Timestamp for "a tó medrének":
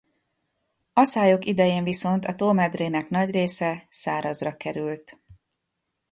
2.25-3.09